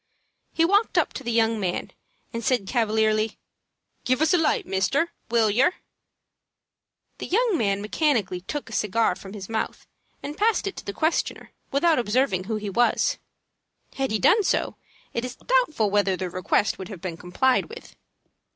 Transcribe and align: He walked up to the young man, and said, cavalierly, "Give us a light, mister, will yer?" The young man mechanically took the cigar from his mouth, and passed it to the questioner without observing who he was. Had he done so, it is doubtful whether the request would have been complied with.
He 0.51 0.65
walked 0.65 0.97
up 0.97 1.13
to 1.13 1.23
the 1.23 1.31
young 1.31 1.59
man, 1.59 1.91
and 2.33 2.43
said, 2.43 2.65
cavalierly, 2.65 3.37
"Give 4.03 4.19
us 4.19 4.33
a 4.33 4.37
light, 4.39 4.65
mister, 4.65 5.11
will 5.29 5.51
yer?" 5.51 5.73
The 7.19 7.27
young 7.27 7.55
man 7.55 7.83
mechanically 7.83 8.41
took 8.41 8.65
the 8.65 8.73
cigar 8.73 9.13
from 9.15 9.33
his 9.33 9.47
mouth, 9.47 9.85
and 10.23 10.35
passed 10.35 10.65
it 10.65 10.75
to 10.77 10.85
the 10.85 10.91
questioner 10.91 11.51
without 11.71 11.99
observing 11.99 12.45
who 12.45 12.55
he 12.55 12.67
was. 12.71 13.19
Had 13.93 14.09
he 14.09 14.17
done 14.17 14.41
so, 14.43 14.75
it 15.13 15.23
is 15.23 15.35
doubtful 15.35 15.91
whether 15.91 16.17
the 16.17 16.31
request 16.31 16.79
would 16.79 16.87
have 16.89 16.99
been 17.01 17.15
complied 17.15 17.65
with. 17.67 17.95